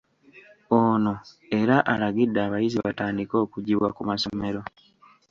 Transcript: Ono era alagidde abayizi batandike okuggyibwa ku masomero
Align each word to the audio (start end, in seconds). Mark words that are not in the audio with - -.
Ono 0.83 1.13
era 1.59 1.75
alagidde 1.93 2.39
abayizi 2.45 2.77
batandike 2.85 3.35
okuggyibwa 3.43 3.87
ku 3.95 4.01
masomero 4.09 4.61